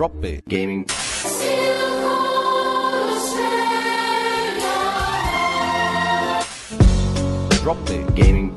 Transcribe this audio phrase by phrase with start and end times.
[0.00, 0.84] Drop Bear Gaming.
[7.60, 8.54] Drop Bear Gaming.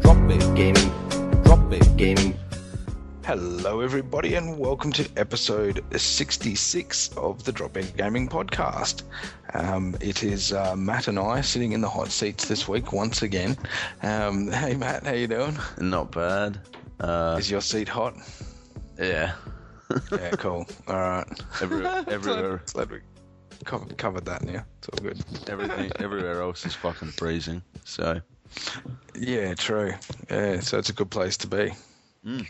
[0.00, 1.42] Drop Bear Gaming.
[1.44, 2.36] Drop Bear Gaming.
[3.24, 9.04] Hello, everybody, and welcome to episode 66 of the Drop In Gaming Podcast.
[9.54, 13.22] Um, it is uh, Matt and I sitting in the hot seats this week once
[13.22, 13.56] again.
[14.02, 15.56] Um, hey, Matt, how you doing?
[15.78, 16.58] Not bad.
[16.98, 18.16] Uh, Is your seat hot?
[18.98, 19.34] yeah.
[20.12, 20.66] Yeah, cool.
[20.88, 21.26] All right.
[21.60, 22.98] Every, everywhere, Glad we
[23.64, 24.64] covered, covered that now.
[24.78, 25.20] It's all good.
[25.48, 27.62] everything, everywhere else is fucking freezing.
[27.84, 28.20] So,
[29.14, 29.94] Yeah, true.
[30.30, 31.72] Yeah, so it's a good place to be.
[32.26, 32.46] Mm.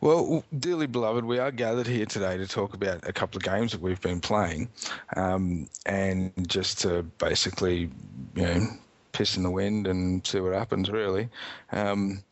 [0.00, 3.70] Well, dearly beloved, we are gathered here today to talk about a couple of games
[3.70, 4.68] that we've been playing,
[5.16, 7.88] um, and just to basically,
[8.34, 8.66] you know,
[9.12, 11.28] piss in the wind and see what happens, really.
[11.70, 12.24] Um,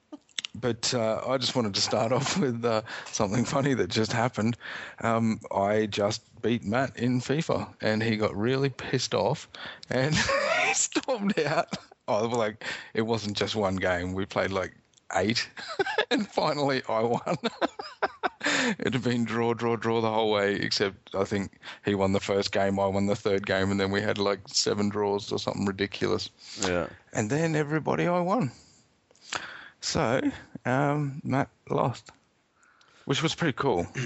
[0.54, 4.56] but uh, I just wanted to start off with uh, something funny that just happened.
[5.02, 9.48] Um, I just beat Matt in FIFA, and he got really pissed off,
[9.90, 10.14] and
[10.66, 11.76] he stormed out.
[12.08, 14.14] Oh, well, like it wasn't just one game.
[14.14, 14.74] We played like
[15.16, 15.48] eight,
[16.10, 17.36] and finally I won.
[18.42, 22.20] it had been draw, draw, draw the whole way, except I think he won the
[22.20, 25.38] first game, I won the third game, and then we had like seven draws or
[25.38, 26.30] something ridiculous
[26.66, 26.88] yeah.
[27.12, 28.50] and then everybody I won.
[29.80, 30.20] So
[30.64, 32.10] um, Matt lost,
[33.06, 33.86] which was pretty cool.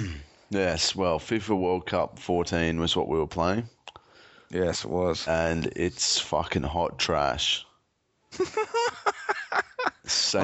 [0.51, 3.65] Yes, well, FIFA World Cup 14 was what we were playing,
[4.51, 5.27] yes, it was.
[5.27, 7.67] and it's fucking hot trash.
[8.39, 8.47] On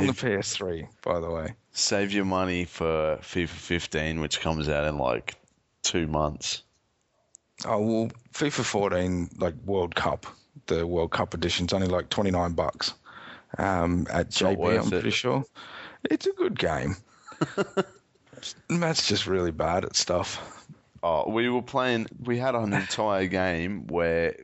[0.07, 1.55] the PS3, by the way.
[1.73, 5.35] save your money for FIFA 15, which comes out in like
[5.83, 6.63] two months.
[7.67, 10.27] Oh well, FIFA 14 like World Cup,
[10.67, 12.95] the World Cup edition's only like 29 bucks
[13.59, 14.79] um, at not JB.
[14.81, 14.91] I'm it.
[14.91, 15.45] pretty sure.
[16.05, 16.97] It's a good game.
[18.69, 20.67] Matt's just really bad at stuff.
[21.03, 22.07] Oh, we were playing.
[22.25, 24.37] We had an entire game where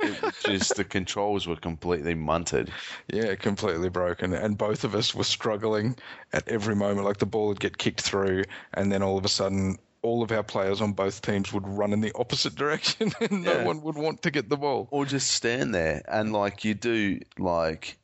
[0.00, 2.68] it was just the controls were completely munted.
[3.12, 4.32] Yeah, completely broken.
[4.34, 5.96] And both of us were struggling
[6.32, 7.06] at every moment.
[7.06, 10.32] Like the ball would get kicked through, and then all of a sudden, all of
[10.32, 13.96] our players on both teams would run in the opposite direction, and no one would
[13.96, 14.88] want to get the ball.
[14.90, 17.96] or just stand there and like you do like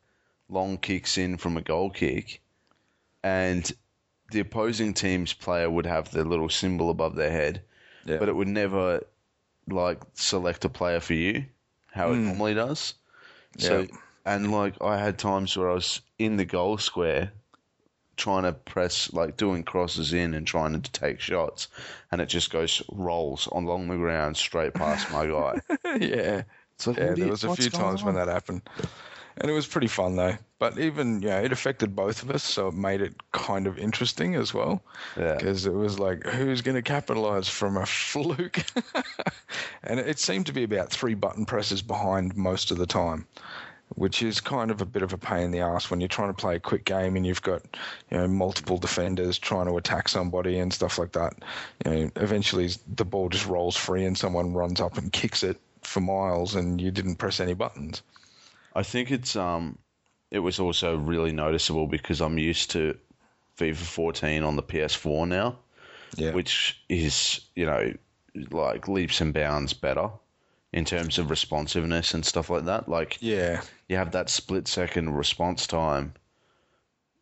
[0.50, 2.40] long kicks in from a goal kick
[3.22, 3.72] and
[4.32, 7.62] the opposing team's player would have the little symbol above their head
[8.04, 8.18] Yeah.
[8.18, 9.04] but it would never
[9.68, 11.44] like select a player for you
[11.92, 12.26] how it hmm.
[12.26, 12.94] normally does
[13.58, 13.86] so Yeah.
[14.26, 17.32] and like i had times where i was in the goal square
[18.16, 21.68] trying to press like doing crosses in and trying to take shots
[22.12, 25.60] and it just goes rolls along the ground straight past my guy
[25.98, 26.42] yeah.
[26.86, 28.62] Like, Yeah, there was a few times when that happened.
[29.36, 30.36] And it was pretty fun though.
[30.58, 34.34] But even, yeah, it affected both of us, so it made it kind of interesting
[34.34, 34.82] as well.
[35.16, 35.36] Yeah.
[35.36, 38.58] Because it was like, who's going to capitalize from a fluke?
[39.82, 43.26] and it seemed to be about three button presses behind most of the time,
[43.94, 46.28] which is kind of a bit of a pain in the ass when you're trying
[46.28, 47.62] to play a quick game and you've got,
[48.10, 51.32] you know, multiple defenders trying to attack somebody and stuff like that.
[51.86, 55.58] You know, eventually the ball just rolls free and someone runs up and kicks it
[55.80, 58.02] for miles and you didn't press any buttons.
[58.74, 59.78] I think it's um,
[60.30, 62.96] it was also really noticeable because I'm used to
[63.58, 65.58] FIFA 14 on the PS4 now,
[66.16, 66.32] Yeah.
[66.32, 67.92] which is you know
[68.50, 70.08] like leaps and bounds better
[70.72, 72.88] in terms of responsiveness and stuff like that.
[72.88, 73.62] Like yeah.
[73.88, 76.14] you have that split second response time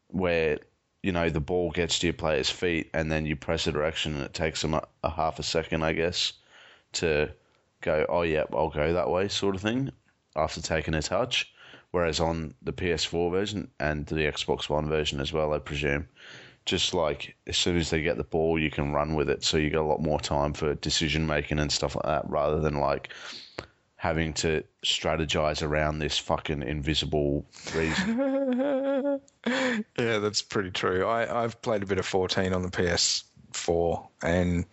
[0.08, 0.58] where
[1.02, 4.14] you know the ball gets to your player's feet and then you press a direction
[4.16, 6.34] and it takes them a, a half a second, I guess,
[6.92, 7.30] to
[7.80, 8.04] go.
[8.08, 9.90] Oh, yep, I'll go that way, sort of thing,
[10.38, 11.52] after taking a touch.
[11.90, 16.06] Whereas on the PS4 version and the Xbox One version as well, I presume,
[16.66, 19.42] just like as soon as they get the ball, you can run with it.
[19.42, 22.60] So you get a lot more time for decision making and stuff like that, rather
[22.60, 23.10] than like
[23.96, 27.44] having to strategize around this fucking invisible
[27.74, 29.20] reason.
[29.98, 31.06] Yeah, that's pretty true.
[31.06, 34.66] I, I've played a bit of 14 on the PS4, and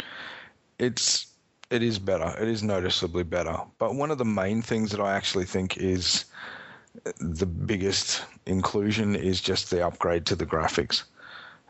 [0.79, 1.27] it's
[1.69, 2.35] it is better.
[2.41, 3.57] It is noticeably better.
[3.77, 6.25] But one of the main things that I actually think is
[7.19, 11.03] the biggest inclusion is just the upgrade to the graphics.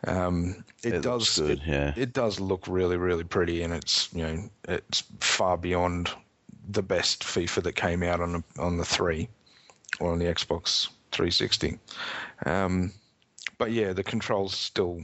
[0.06, 1.92] Um, it, It does good, it, yeah.
[1.96, 6.10] it does look really really pretty, and it's you know it's far beyond
[6.68, 9.28] the best FIFA that came out on the, on the three
[10.00, 11.78] or on the Xbox 360.
[12.44, 12.92] Um,
[13.58, 15.00] but yeah, the controls still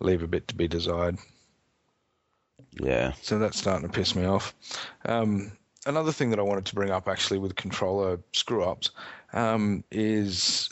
[0.00, 1.18] leave a bit to be desired.
[2.80, 3.12] Yeah.
[3.22, 4.54] So that's starting to piss me off.
[5.04, 5.52] Um,
[5.86, 8.90] another thing that I wanted to bring up actually with controller screw ups
[9.32, 10.70] um, is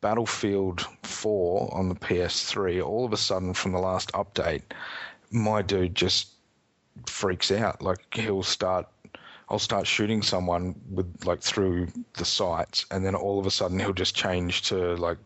[0.00, 2.84] Battlefield 4 on the PS3.
[2.84, 4.62] All of a sudden, from the last update,
[5.30, 6.28] my dude just
[7.06, 7.82] freaks out.
[7.82, 8.86] Like he'll start,
[9.48, 13.78] I'll start shooting someone with like through the sights, and then all of a sudden
[13.78, 15.18] he'll just change to like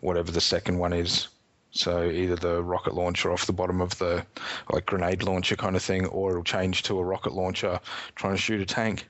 [0.00, 1.28] whatever the second one is.
[1.74, 4.26] So either the rocket launcher off the bottom of the
[4.70, 7.80] like grenade launcher kind of thing, or it'll change to a rocket launcher
[8.14, 9.08] trying to shoot a tank,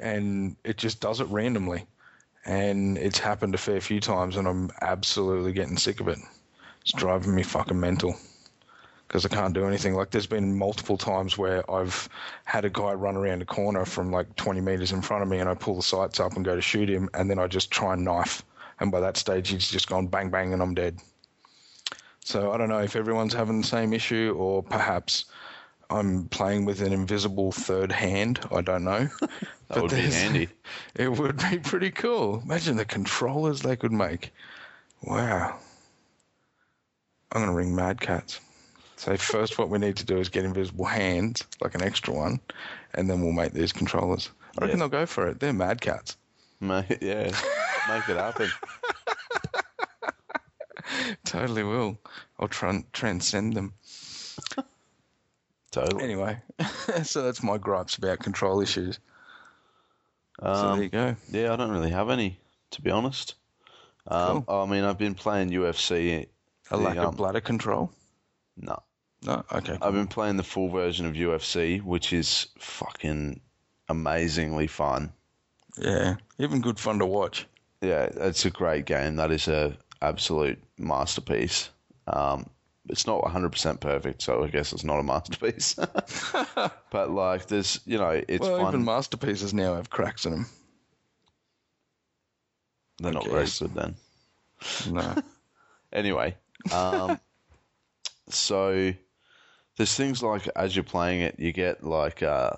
[0.00, 1.86] and it just does it randomly.
[2.44, 6.18] And it's happened a fair few times, and I'm absolutely getting sick of it.
[6.82, 8.16] It's driving me fucking mental
[9.06, 9.94] because I can't do anything.
[9.94, 12.08] Like there's been multiple times where I've
[12.44, 15.38] had a guy run around a corner from like 20 meters in front of me,
[15.38, 17.70] and I pull the sights up and go to shoot him, and then I just
[17.70, 18.42] try and knife,
[18.80, 20.98] and by that stage he's just gone bang bang, and I'm dead.
[22.24, 25.24] So I don't know if everyone's having the same issue, or perhaps
[25.90, 28.40] I'm playing with an invisible third hand.
[28.52, 29.08] I don't know.
[29.68, 30.48] That would be handy.
[30.94, 32.40] It would be pretty cool.
[32.42, 34.32] Imagine the controllers they could make.
[35.02, 35.58] Wow.
[37.32, 38.40] I'm going to ring Mad Catz.
[38.96, 42.40] So first, what we need to do is get invisible hands, like an extra one,
[42.94, 44.30] and then we'll make these controllers.
[44.58, 44.84] I reckon Yeah.
[44.84, 45.38] they'll go for it.
[45.38, 46.16] They're Mad Catz.
[46.60, 47.24] Mate, yeah,
[47.88, 48.48] make it happen.
[51.24, 51.98] Totally will.
[52.38, 53.74] I'll try transcend them.
[55.70, 56.02] Totally.
[56.04, 56.40] Anyway,
[57.02, 58.98] so that's my gripes about control issues.
[60.40, 61.16] So there Um, you go.
[61.30, 62.38] yeah, I don't really have any,
[62.70, 63.34] to be honest.
[64.06, 66.26] Um, I mean, I've been playing UFC.
[66.70, 67.92] A the, lack um, of bladder control.
[68.56, 68.82] No,
[69.22, 69.76] No, okay.
[69.82, 73.40] I've been playing the full version of UFC, which is fucking
[73.88, 75.12] amazingly fun.
[75.76, 77.46] Yeah, even good fun to watch.
[77.82, 79.16] Yeah, it's a great game.
[79.16, 81.70] That is a absolute masterpiece.
[82.06, 82.48] Um,
[82.88, 85.74] it's not 100% perfect, so I guess it's not a masterpiece.
[86.90, 88.74] but like, there's, you know, it's well, fun.
[88.74, 90.46] even masterpieces now have cracks in them.
[92.98, 93.94] They're not I very good then.
[94.90, 95.14] No.
[95.90, 96.36] Anyway,
[96.70, 97.18] um,
[98.28, 98.92] so
[99.78, 102.50] there's things like as you're playing it, you get like uh,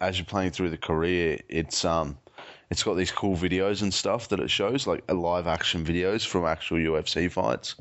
[0.00, 2.16] as you're playing through the career, it's um,
[2.70, 6.26] it's got these cool videos and stuff that it shows, like uh, live action videos
[6.26, 7.76] from actual UFC fights,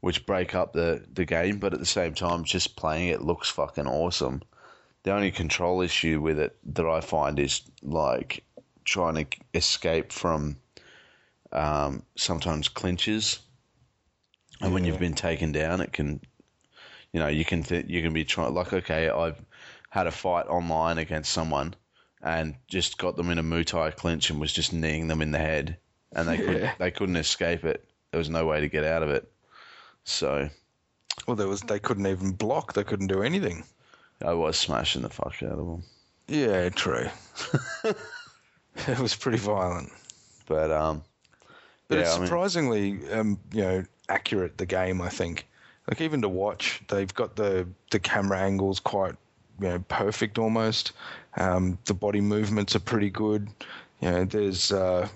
[0.00, 3.48] which break up the the game, but at the same time, just playing it looks
[3.50, 4.42] fucking awesome.
[5.02, 8.44] The only control issue with it that I find is like
[8.84, 10.56] trying to escape from
[11.52, 13.40] um, sometimes clinches
[14.60, 16.20] and when you've been taken down, it can,
[17.12, 19.42] you know, you can th- you can be trying like okay, I've
[19.90, 21.74] had a fight online against someone
[22.26, 25.30] and just got them in a Muay Thai clinch and was just kneeing them in
[25.30, 25.76] the head,
[26.12, 27.88] and they could, they couldn't escape it.
[28.10, 29.30] There was no way to get out of it.
[30.02, 30.48] So
[31.28, 32.72] Well, there was they couldn't even block.
[32.72, 33.64] They couldn't do anything.
[34.24, 35.84] I was smashing the fuck out of them.
[36.26, 37.08] Yeah, true.
[37.84, 39.92] it was pretty violent,
[40.48, 41.04] But um,
[41.86, 44.58] but yeah, it's I mean, surprisingly, um, you know, accurate.
[44.58, 45.46] The game, I think.
[45.88, 49.14] Like even to watch, they've got the the camera angles quite,
[49.60, 50.92] you know, perfect almost.
[51.36, 53.48] Um, the body movements are pretty good.
[54.00, 54.72] You know, there's.
[54.72, 55.08] Uh,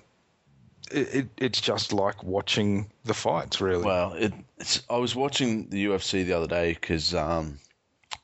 [0.90, 3.84] it, it, it's just like watching the fights, really.
[3.84, 7.58] Well, it, it's, I was watching the UFC the other day because um,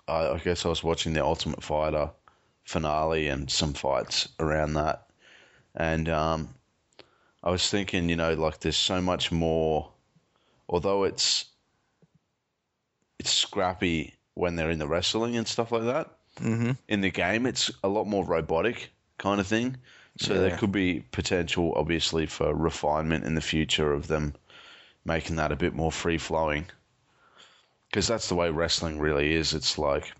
[0.08, 2.10] I, I guess I was watching the Ultimate Fighter
[2.64, 5.06] finale and some fights around that,
[5.76, 6.48] and um,
[7.42, 9.92] I was thinking, you know, like there's so much more.
[10.68, 11.44] Although it's
[13.20, 16.10] it's scrappy when they're in the wrestling and stuff like that.
[16.38, 19.78] hmm In the game, it's a lot more robotic kind of thing.
[20.18, 24.34] So there could be potential, obviously, for refinement in the future of them
[25.04, 26.66] making that a bit more free flowing.
[27.90, 29.54] Because that's the way wrestling really is.
[29.54, 30.12] It's like,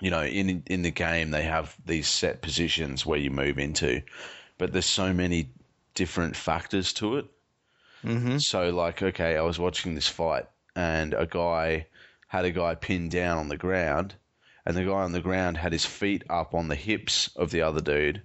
[0.00, 4.02] you know, in in the game they have these set positions where you move into,
[4.58, 5.50] but there's so many
[5.94, 7.26] different factors to it.
[8.02, 10.46] hmm So like, okay, I was watching this fight
[10.76, 11.86] and a guy
[12.32, 14.14] had a guy pinned down on the ground
[14.64, 17.60] and the guy on the ground had his feet up on the hips of the
[17.60, 18.22] other dude.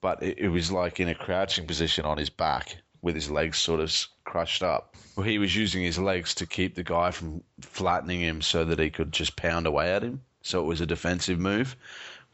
[0.00, 3.58] But it, it was like in a crouching position on his back with his legs
[3.58, 3.92] sort of
[4.22, 4.94] crushed up.
[5.16, 8.78] Well, he was using his legs to keep the guy from flattening him so that
[8.78, 10.22] he could just pound away at him.
[10.42, 11.74] So it was a defensive move.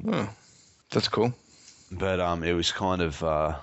[0.06, 0.28] Oh,
[0.90, 1.32] that's cool.
[1.90, 3.56] but um, it was kind of uh,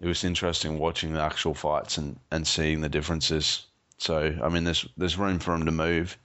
[0.00, 3.67] it was interesting watching the actual fights and, and seeing the differences.
[3.98, 6.16] So I mean, there's there's room for him to move,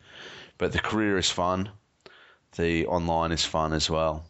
[0.58, 1.70] but the career is fun.
[2.56, 4.26] The online is fun as well.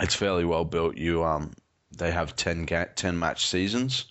[0.00, 0.96] It's fairly well built.
[0.96, 1.52] You um,
[1.96, 4.06] they have 10, ga- 10 match seasons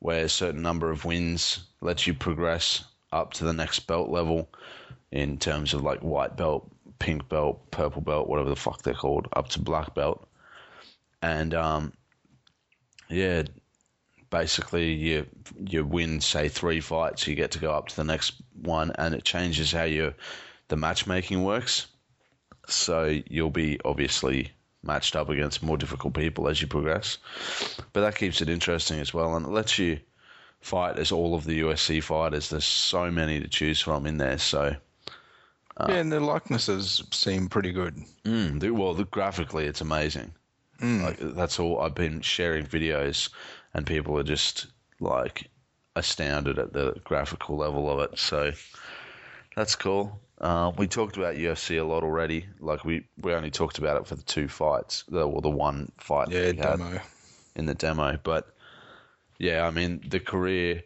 [0.00, 4.48] where a certain number of wins lets you progress up to the next belt level
[5.12, 9.28] in terms of like white belt, pink belt, purple belt, whatever the fuck they're called,
[9.34, 10.26] up to black belt
[11.22, 11.92] and um,
[13.08, 13.42] yeah,
[14.30, 15.26] basically you
[15.58, 19.14] you win say three fights, you get to go up to the next one, and
[19.14, 20.14] it changes how your
[20.68, 21.86] the matchmaking works.
[22.68, 27.18] So you'll be obviously matched up against more difficult people as you progress.
[27.92, 29.98] But that keeps it interesting as well, and it lets you
[30.60, 32.48] fight as all of the UFC fighters.
[32.48, 34.38] There's so many to choose from in there.
[34.38, 34.76] So
[35.88, 37.96] yeah, and the likenesses seem pretty good.
[38.24, 40.32] Mm, well, the, graphically, it's amazing.
[41.02, 41.80] Like, that's all.
[41.80, 43.28] I've been sharing videos,
[43.74, 44.66] and people are just
[45.00, 45.48] like
[45.96, 48.18] astounded at the graphical level of it.
[48.18, 48.52] So
[49.56, 50.20] that's cool.
[50.40, 52.46] Uh, we talked about UFC a lot already.
[52.60, 55.92] Like we, we only talked about it for the two fights, the, or the one
[55.98, 57.00] fight Yeah, demo.
[57.56, 58.18] in the demo.
[58.22, 58.54] But
[59.38, 60.82] yeah, I mean, the career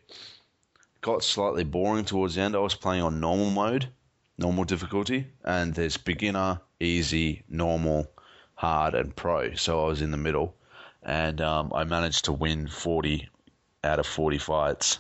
[1.03, 2.57] got slightly boring towards the end.
[2.57, 3.89] I was playing on normal mode,
[4.39, 8.11] normal difficulty, and there's beginner, easy, normal,
[8.55, 9.55] hard, and pro.
[9.55, 10.57] So I was in the middle,
[11.05, 13.29] and um, I managed to win 40
[13.83, 14.99] out of 40 fights.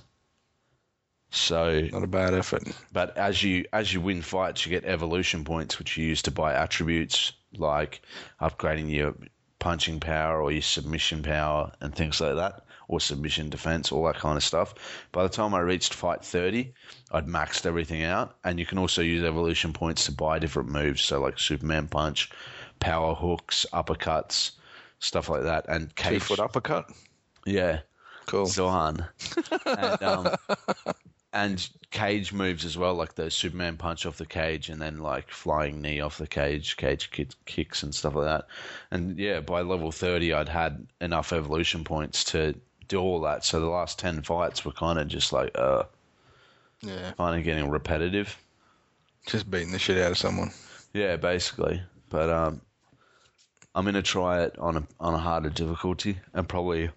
[1.30, 2.62] So Not a bad effort.
[2.92, 6.30] but as you as you win fights, you get evolution points, which you use to
[6.30, 8.02] buy attributes like
[8.40, 9.14] upgrading your
[9.58, 14.16] punching power or your submission power and things like that, or submission defense, all that
[14.16, 14.74] kind of stuff.
[15.10, 16.72] By the time I reached fight thirty,
[17.10, 21.02] I'd maxed everything out, and you can also use evolution points to buy different moves,
[21.02, 22.30] so like Superman punch,
[22.78, 24.52] power hooks, uppercuts,
[25.04, 26.22] stuff like that, and Two cage.
[26.22, 26.90] foot uppercut.
[27.46, 27.80] Yeah,
[28.26, 28.46] Cool.
[28.46, 29.06] Zohan.
[29.66, 30.34] and, um,
[31.32, 35.30] and cage moves as well, like the Superman punch off the cage and then like
[35.30, 38.46] flying knee off the cage, cage ki- kicks and stuff like that.
[38.90, 42.54] And yeah, by level 30, I'd had enough evolution points to
[42.88, 43.44] do all that.
[43.44, 45.84] So the last 10 fights were kind of just like, uh,
[46.80, 47.12] yeah.
[47.18, 48.38] kind of getting repetitive.
[49.26, 50.50] Just beating the shit out of someone.
[50.94, 51.82] Yeah, basically.
[52.10, 52.60] But um,
[53.74, 56.90] I'm gonna try it on a on a harder difficulty and probably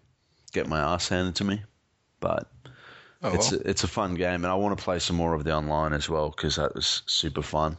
[0.52, 1.64] get my ass handed to me.
[2.20, 2.50] But
[3.24, 3.62] Oh, it's well.
[3.66, 5.94] a, it's a fun game, and I want to play some more of the online
[5.94, 7.78] as well because that was super fun.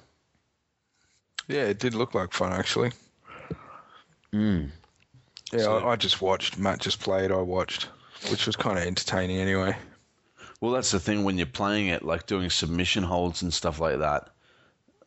[1.46, 2.90] yeah, it did look like fun actually.
[4.32, 4.70] Mm.
[5.52, 6.58] Yeah, So- I, I just watched.
[6.58, 7.30] Matt just played.
[7.32, 7.88] I watched,
[8.30, 9.76] which was kind of entertaining anyway.
[10.60, 14.00] Well, that's the thing when you're playing it, like doing submission holds and stuff like
[14.00, 14.28] that.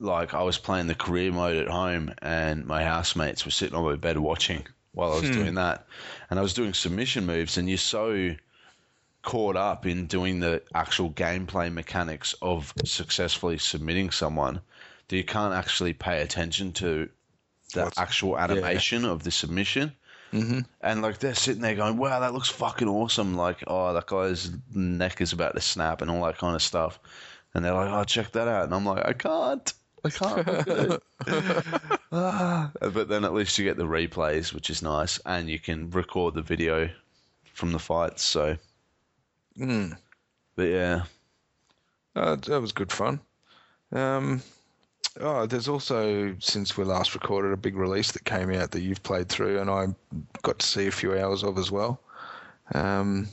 [0.02, 3.86] Like I was playing the career mode at home, and my housemates were sitting on
[3.86, 5.86] my bed watching while I was doing that,
[6.30, 8.36] and I was doing submission moves, and you're so
[9.22, 14.60] caught up in doing the actual gameplay mechanics of successfully submitting someone
[15.08, 17.08] that you can't actually pay attention to
[17.74, 19.94] the What's- actual animation of the submission.
[20.34, 20.60] Mm-hmm.
[20.82, 24.50] And like they're sitting there going, "Wow, that looks fucking awesome!" Like, oh, that guy's
[24.74, 27.00] neck is about to snap and all that kind of stuff.
[27.54, 30.68] And they're like, "Oh, check that out!" And I'm like, "I can't, I can't." look
[30.68, 31.04] at it."
[32.14, 32.72] Ah.
[32.82, 36.34] But then at least you get the replays, which is nice, and you can record
[36.34, 36.90] the video
[37.54, 38.22] from the fights.
[38.24, 38.58] So,
[39.58, 39.98] Mm.
[40.58, 41.04] but yeah,
[42.16, 43.22] Uh, that was good fun.
[43.94, 44.42] Um,
[45.22, 49.04] oh, there's also since we last recorded a big release that came out that you've
[49.04, 49.88] played through, and I
[50.42, 52.02] got to see a few hours of as well.
[52.74, 53.30] Um,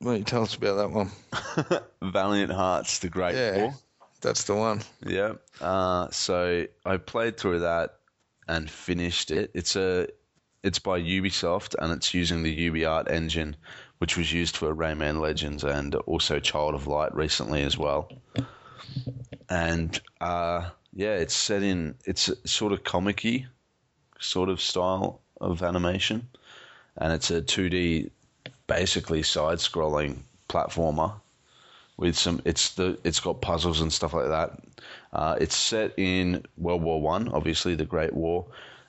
[0.00, 1.10] why don't you tell us about that one?
[2.12, 3.56] Valiant Hearts: The Great Yeah.
[3.56, 3.74] War.
[4.20, 4.82] That's the one.
[5.06, 5.34] Yeah.
[5.60, 7.96] Uh, so I played through that
[8.48, 9.50] and finished it.
[9.54, 10.08] It's a
[10.62, 13.56] it's by Ubisoft and it's using the UbiArt engine,
[13.98, 18.10] which was used for Rayman Legends and also Child of Light recently as well.
[19.48, 23.46] And uh, yeah, it's set in it's sort of comic-y
[24.18, 26.28] sort of style of animation,
[26.96, 28.10] and it's a 2D,
[28.66, 31.19] basically side-scrolling platformer
[32.00, 34.58] with some it's the it's got puzzles and stuff like that.
[35.12, 38.46] Uh, it's set in World War One, obviously the Great War,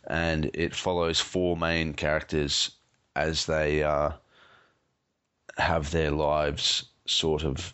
[0.07, 2.71] and it follows four main characters
[3.15, 4.11] as they uh,
[5.57, 7.73] have their lives sort of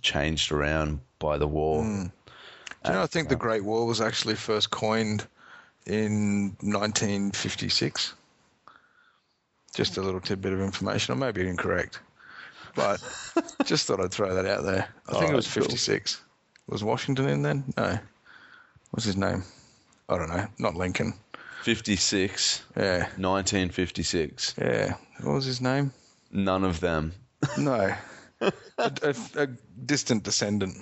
[0.00, 1.82] changed around by the war.
[1.82, 2.10] Do
[2.86, 5.26] you know, I think the Great War was actually first coined
[5.86, 8.14] in 1956.
[9.74, 11.14] Just a little tidbit of information.
[11.14, 12.00] I may be incorrect,
[12.74, 13.00] but
[13.64, 14.88] just thought I'd throw that out there.
[15.08, 15.64] I think Oh, it was that's cool.
[15.64, 16.20] 56.
[16.68, 17.64] Was Washington in then?
[17.76, 17.98] No.
[18.90, 19.42] What's his name?
[20.08, 20.46] I don't know.
[20.58, 21.14] Not Lincoln.
[21.62, 22.98] 56, Yeah.
[23.18, 24.54] 1956.
[24.58, 24.94] Yeah.
[25.22, 25.92] What was his name?
[26.32, 27.12] None of them.
[27.58, 27.94] No.
[28.40, 29.46] a, a, a
[29.84, 30.76] distant descendant,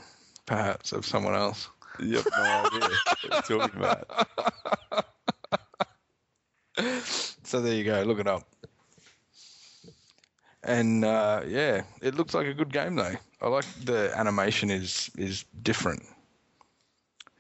[0.47, 1.69] perhaps, of someone else.
[2.01, 4.29] You have no idea what you're talking about.
[7.43, 8.03] So there you go.
[8.03, 8.43] Look it up.
[10.69, 13.15] And uh, yeah, it looks like a good game though.
[13.41, 16.03] I like the animation is is different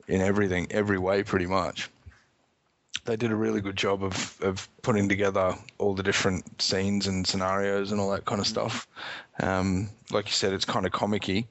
[0.08, 1.90] in everything, every way, pretty much.
[3.04, 7.26] They did a really good job of of putting together all the different scenes and
[7.26, 8.86] scenarios and all that kind of stuff.
[9.40, 11.44] Um, like you said, it's kind of comicky,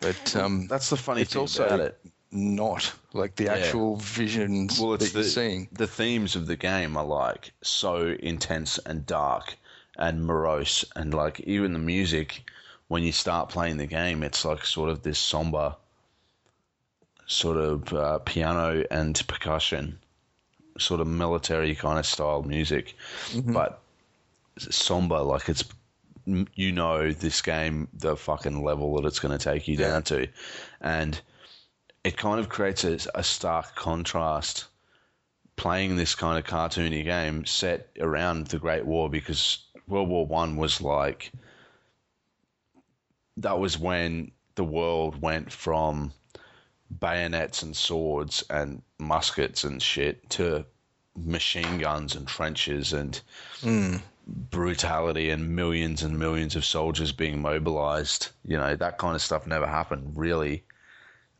[0.00, 1.98] but um, That's the funny It's thing also- about it.
[2.32, 5.68] not like the actual visions Well, it's that you're the seeing.
[5.72, 9.56] the themes of the game are like so intense and dark
[9.98, 12.42] and morose, and like even the music
[12.88, 15.74] when you start playing the game, it's like sort of this somber
[17.26, 19.98] sort of uh, piano and percussion,
[20.78, 22.96] sort of military kind of style music,
[23.52, 23.80] but
[24.58, 25.18] somber.
[25.20, 25.64] Like it's
[26.54, 30.28] you know this game the fucking level that it's going to take you down to,
[30.80, 31.20] and
[32.04, 34.66] it kind of creates a, a stark contrast
[35.56, 40.56] playing this kind of cartoony game set around the Great War because World War One
[40.56, 41.32] was like
[43.36, 46.12] that was when the world went from
[47.00, 50.64] bayonets and swords and muskets and shit to
[51.16, 53.20] machine guns and trenches and
[53.60, 53.96] hmm.
[54.26, 58.28] brutality and millions and millions of soldiers being mobilized.
[58.44, 60.64] You know, that kind of stuff never happened really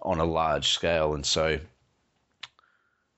[0.03, 1.15] on a large scale.
[1.15, 1.59] And so,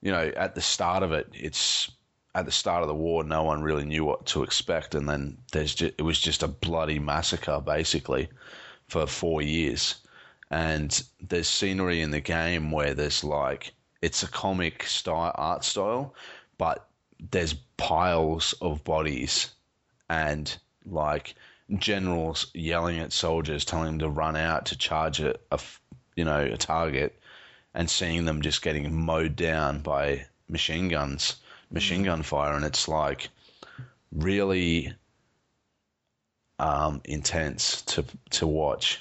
[0.01, 1.91] you know, at the start of it, it's
[2.39, 4.95] at the start of the war, no one really knew what to expect.
[4.95, 8.29] And then there's just, it was just a bloody massacre basically
[8.89, 9.97] for four years.
[10.51, 16.15] And there's scenery in the game where there's like, it's a comic style, art style,
[16.59, 16.89] but
[17.31, 19.51] there's piles of bodies
[20.09, 21.35] and like
[21.77, 25.61] generals yelling at soldiers, telling them to run out to charge a, a
[26.15, 27.21] you know, a target,
[27.75, 31.37] and seeing them just getting mowed down by machine guns,
[31.71, 33.29] machine gun fire, and it's like
[34.13, 34.93] really
[36.59, 39.01] um, intense to to watch.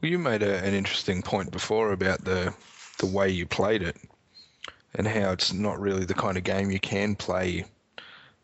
[0.00, 2.54] Well, you made a, an interesting point before about the
[2.98, 3.96] the way you played it,
[4.94, 7.64] and how it's not really the kind of game you can play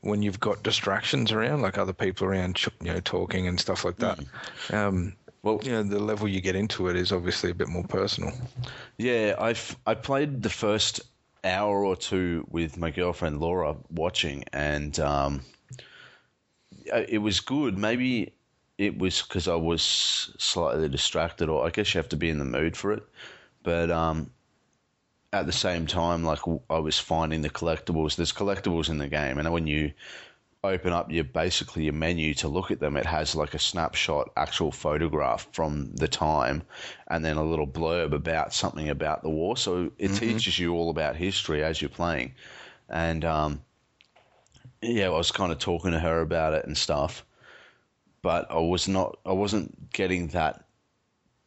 [0.00, 3.96] when you've got distractions around, like other people around, you know, talking and stuff like
[3.98, 4.18] that.
[4.72, 7.84] Um, Well, you know, the level you get into it is obviously a bit more
[7.84, 8.32] personal.
[8.96, 11.02] Yeah, I've I played the first
[11.44, 15.42] hour or two with my girlfriend Laura watching, and um,
[16.86, 17.78] it was good.
[17.78, 18.34] Maybe
[18.78, 19.82] it was because I was
[20.38, 23.02] slightly distracted, or I guess you have to be in the mood for it.
[23.62, 24.30] But um,
[25.32, 28.16] at the same time, like I was finding the collectibles.
[28.16, 29.92] There's collectibles in the game, and when you
[30.64, 34.30] open up your basically your menu to look at them, it has like a snapshot,
[34.36, 36.62] actual photograph from the time,
[37.08, 39.56] and then a little blurb about something about the war.
[39.56, 42.34] So it teaches you all about history as you're playing,
[42.88, 43.62] and um,
[44.80, 47.24] yeah, I was kind of talking to her about it and stuff,
[48.22, 50.64] but I was not, I wasn't getting that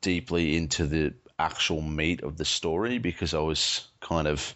[0.01, 4.56] deeply into the actual meat of the story because I was kind of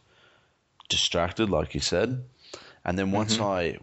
[0.90, 2.24] distracted, like you said.
[2.86, 3.78] And then once I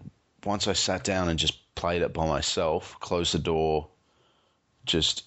[0.44, 3.88] once I sat down and just played it by myself, closed the door,
[4.84, 5.24] just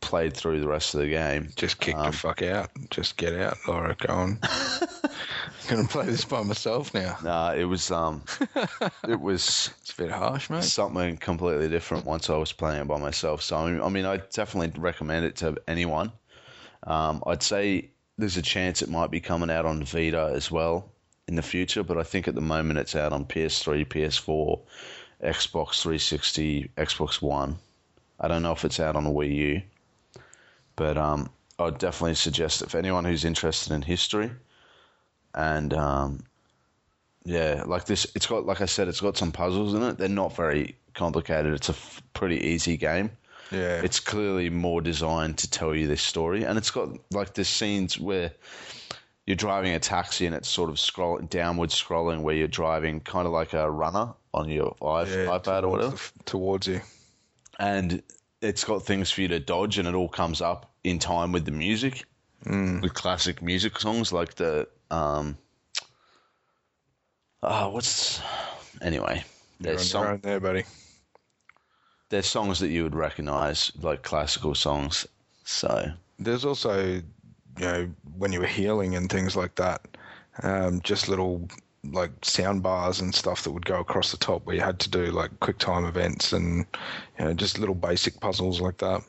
[0.00, 1.50] played through the rest of the game.
[1.56, 2.70] Just kick Um, the fuck out.
[2.90, 3.96] Just get out, Laura.
[3.98, 4.38] Go on.
[5.68, 7.16] Gonna play this by myself now.
[7.22, 8.22] Nah, it was um,
[9.08, 10.62] it was It's a bit harsh, mate.
[10.64, 13.40] something completely different once I was playing it by myself.
[13.42, 16.12] So I mean, I, mean, I definitely recommend it to anyone.
[16.86, 20.92] Um, I'd say there's a chance it might be coming out on Vita as well
[21.28, 24.60] in the future, but I think at the moment it's out on PS3, PS4,
[25.22, 27.58] Xbox 360, Xbox One.
[28.20, 29.62] I don't know if it's out on Wii U,
[30.76, 34.30] but um, I'd definitely suggest if anyone who's interested in history
[35.34, 36.24] and um,
[37.24, 39.98] yeah, like this, it's got like I said, it's got some puzzles in it.
[39.98, 41.52] They're not very complicated.
[41.54, 43.10] It's a f- pretty easy game.
[43.50, 43.80] Yeah.
[43.82, 47.98] It's clearly more designed to tell you this story, and it's got like this scenes
[47.98, 48.30] where
[49.26, 53.26] you're driving a taxi and it's sort of scrolling downward scrolling where you're driving kind
[53.26, 56.80] of like a runner on your yeah, iPad or whatever, the towards you.
[57.58, 58.02] and
[58.42, 61.44] it's got things for you to dodge, and it all comes up in time with
[61.44, 62.04] the music,
[62.44, 62.82] Mm.
[62.82, 65.38] with classic music songs like the um,
[67.42, 68.20] ah, what's
[68.82, 69.24] anyway.
[69.60, 70.64] You're There's on your some, own there, buddy.
[72.10, 75.06] there's songs that you would recognize, like classical songs.
[75.44, 75.86] So
[76.18, 77.00] There's also,
[77.58, 79.96] you know, when you were healing and things like that,
[80.42, 81.48] um, just little
[81.92, 84.90] like sound bars and stuff that would go across the top where you had to
[84.90, 86.64] do like quick time events and
[87.18, 89.02] you know just little basic puzzles like that.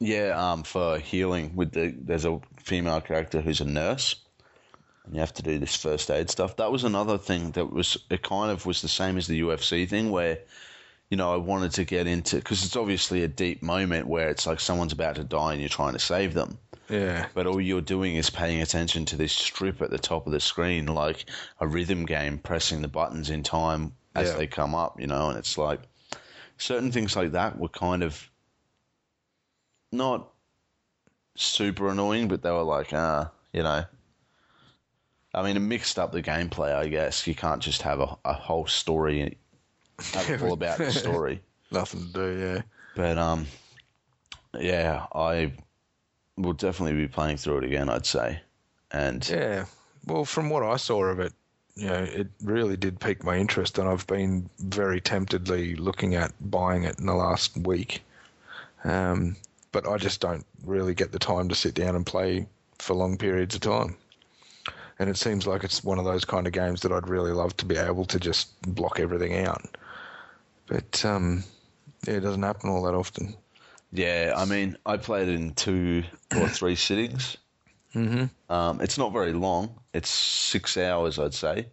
[0.00, 4.16] yeah, um, for healing, with the there's a female character who's a nurse,
[5.04, 6.56] and you have to do this first aid stuff.
[6.56, 9.88] That was another thing that was it kind of was the same as the UFC
[9.88, 10.38] thing where.
[11.14, 14.48] You know, I wanted to get into because it's obviously a deep moment where it's
[14.48, 16.58] like someone's about to die and you're trying to save them.
[16.88, 20.32] Yeah, but all you're doing is paying attention to this strip at the top of
[20.32, 21.26] the screen, like
[21.60, 24.38] a rhythm game, pressing the buttons in time as Yeah.
[24.38, 25.82] they come up, you know, and it's like
[26.58, 28.28] certain things like that were kind of
[29.92, 30.32] not
[31.36, 33.84] super annoying, but they were like, ah, You know.
[35.32, 36.74] I mean, it mixed up the gameplay.
[36.74, 39.43] I guess you can't just have a, a whole story and have it
[40.42, 41.40] all about the story.
[41.70, 42.62] Nothing to do, yeah.
[42.94, 43.46] But um,
[44.58, 45.52] yeah, I
[46.36, 47.88] will definitely be playing through it again.
[47.88, 48.40] I'd say,
[48.90, 49.66] and Yeah.
[50.06, 51.32] Well, from what I saw of it,
[51.76, 56.32] you know, it really did pique my interest, and I've been very temptedly looking at
[56.50, 58.02] buying it in the last week.
[58.84, 59.36] Um,
[59.72, 62.46] but I just don't really get the time to sit down and play
[62.78, 63.96] for long periods of time.
[64.98, 67.56] And it seems like it's one of those kind of games that I'd really love
[67.56, 69.76] to be able to just block everything out.
[70.66, 71.44] But um,
[72.06, 73.34] yeah, it doesn't happen all that often.
[73.92, 76.04] yeah, I mean, I played it in two
[76.36, 77.36] or three sittings.
[77.94, 78.52] Mm-hmm.
[78.52, 79.78] Um, it's not very long.
[79.92, 81.66] It's six hours, I'd say.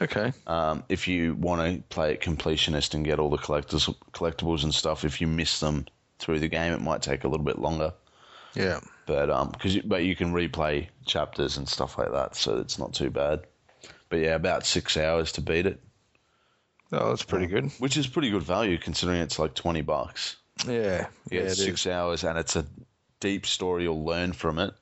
[0.00, 0.32] Okay.
[0.46, 4.74] Um, if you want to play it completionist and get all the collectors, collectibles and
[4.74, 5.86] stuff, if you miss them
[6.18, 7.92] through the game, it might take a little bit longer.
[8.54, 8.80] Yeah.
[9.06, 12.78] But um, cause you, but you can replay chapters and stuff like that, so it's
[12.78, 13.42] not too bad.
[14.08, 15.80] But yeah, about six hours to beat it,
[16.92, 17.70] Oh, that's pretty good.
[17.78, 20.36] which is pretty good value considering it's like twenty bucks.
[20.66, 21.06] Yeah.
[21.30, 21.92] You Yeah, six is.
[21.92, 22.66] hours, and it's a
[23.20, 23.84] deep story.
[23.84, 24.74] You'll learn from it.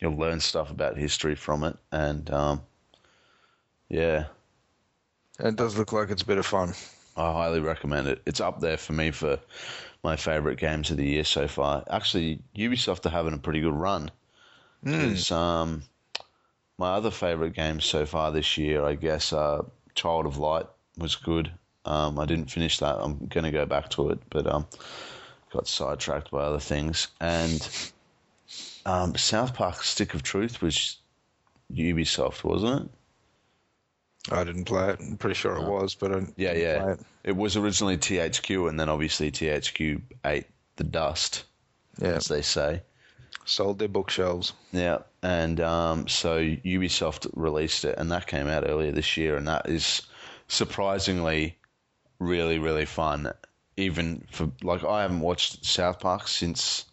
[0.00, 2.62] You'll learn stuff about history from it, and um,
[3.88, 4.24] yeah,
[5.38, 6.74] And it does look like it's a bit of fun.
[7.16, 8.20] I highly recommend it.
[8.26, 9.38] It's up there for me for
[10.02, 11.84] my favorite games of the year so far.
[11.88, 14.10] Actually, Ubisoft are having a pretty good run.
[14.82, 15.84] Because um,
[16.76, 19.62] my other favorite games so far this year, I guess, uh,
[19.94, 21.50] Child of Light was good.
[21.84, 22.96] Um, I didn't finish that.
[22.98, 24.66] I'm going to go back to it, but um,
[25.52, 27.08] got sidetracked by other things.
[27.20, 27.68] And
[28.86, 30.96] um, South Park Stick of Truth was
[31.72, 34.32] Ubisoft, wasn't it?
[34.32, 35.00] I didn't play it.
[35.00, 36.82] I'm pretty sure it was, but I Yeah, yeah.
[36.82, 37.00] play it.
[37.24, 41.44] It was originally THQ, and then obviously THQ ate the dust,
[42.00, 42.82] Yeah, as they say.
[43.44, 44.54] sold their bookshelves.
[44.72, 49.46] Yeah, and um, so Ubisoft released it, and that came out earlier this year, and
[49.48, 50.00] that is
[50.48, 51.56] surprisingly
[52.18, 53.32] really, really fun.
[53.76, 56.84] Even for like, I haven't watched South Park since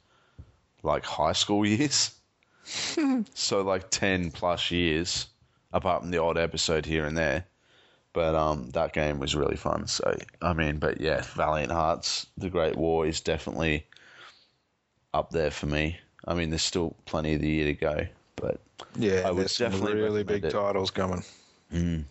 [0.84, 2.16] like high school years,
[3.34, 5.28] so like ten plus years,
[5.74, 7.46] apart from the odd episode here and there.
[8.14, 9.88] But um, that game was really fun.
[9.88, 13.86] So I mean, but yeah, Valiant Hearts: The Great War is definitely
[15.14, 15.98] up there for me.
[16.26, 18.60] I mean, there's still plenty of the year to go, but
[18.98, 20.52] Yeah, I would there's some definitely really big it.
[20.52, 21.24] titles coming.
[21.74, 22.06] Mm.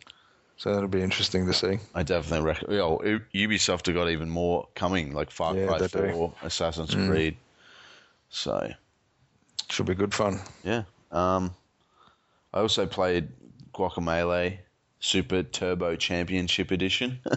[0.61, 1.79] So that'll be interesting to see.
[1.95, 2.77] I definitely recommend.
[2.77, 6.13] You U- Ubisoft have got even more coming, like Far Yeah, Cry they do.
[6.13, 7.39] 4, Assassin's Creed.
[8.29, 8.71] So
[9.71, 10.39] Should be good fun.
[10.63, 11.55] yeah, um,
[12.53, 13.31] I also played
[13.73, 14.59] Guacamelee
[14.99, 17.21] Super Turbo Championship Edition.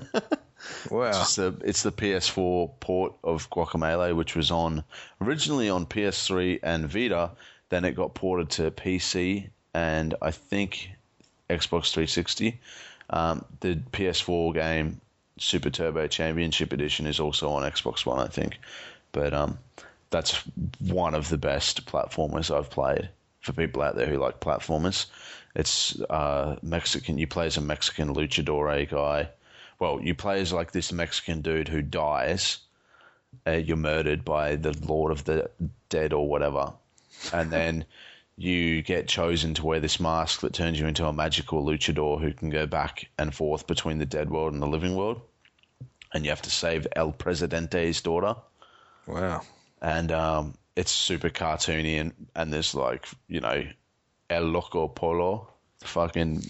[0.90, 1.10] Wow.
[1.10, 4.84] It's the it's the PS4 port of Guacamelee, which was on
[5.20, 7.32] originally on PS3 and Vita.
[7.68, 10.90] Then it got ported to PC and I think
[11.50, 12.62] Xbox 360.
[13.10, 15.02] Um, the PS4 game
[15.38, 18.60] Super Turbo Championship Edition is also on Xbox One, I think.
[19.12, 19.60] But um,
[20.10, 20.36] that's
[20.80, 23.10] one of the best platformers I've played
[23.42, 25.08] for people out there who like platformers.
[25.56, 27.18] It's uh, Mexican.
[27.18, 29.30] You play as a Mexican luchador guy.
[29.80, 32.60] Well, you play as like this Mexican dude who dies.
[33.46, 35.50] Uh, you're murdered by the Lord of the
[35.89, 36.74] Dead or whatever,
[37.34, 37.86] and then
[38.36, 42.34] you get chosen to wear this mask that turns you into a magical luchador who
[42.34, 45.22] can go back and forth between the dead world and the living world.
[46.13, 48.36] And you have to save El Presidente's daughter
[49.08, 49.41] wow.
[49.82, 53.63] and um, it's super cartoony and, and there's like you know
[54.30, 55.48] El Loco Polo,
[55.80, 56.43] the fucking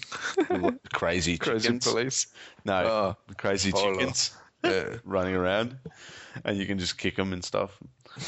[0.92, 1.86] crazy Crazy chickens.
[1.86, 2.26] police.
[2.64, 3.92] No, Oh, the crazy Polo.
[3.94, 4.96] chickens Yeah.
[5.04, 5.76] running around,
[6.44, 7.78] and you can just kick them and stuff.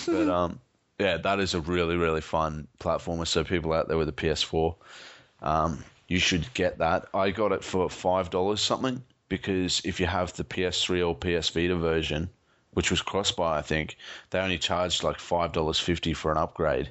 [0.06, 0.60] But um,
[0.98, 3.26] yeah, that is a really really fun platformer.
[3.26, 4.74] So people out there with a PS4,
[5.42, 7.06] um, you should get that.
[7.14, 11.48] I got it for five dollars something because if you have the PS3 or PS
[11.50, 12.30] Vita version,
[12.72, 13.96] which was cross-buy, I think
[14.30, 16.90] they only charged like five dollars fifty for an upgrade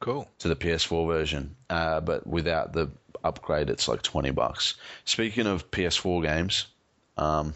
[0.00, 0.28] Cool.
[0.38, 2.88] to the PS4 version, uh, but without the
[3.24, 4.76] upgrade, it's like twenty bucks.
[5.04, 6.66] Speaking of PS4 games,
[7.16, 7.52] um,